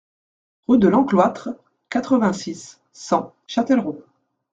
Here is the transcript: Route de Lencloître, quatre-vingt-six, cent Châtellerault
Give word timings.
Route 0.65 0.79
de 0.79 0.87
Lencloître, 0.87 1.49
quatre-vingt-six, 1.91 2.81
cent 2.91 3.35
Châtellerault 3.45 4.03